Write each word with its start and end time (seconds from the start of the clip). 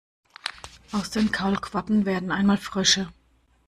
Aus 0.93 1.11
den 1.11 1.31
Kaulquappen 1.31 2.07
werden 2.07 2.31
einmal 2.31 2.57
Frösche. 2.57 3.13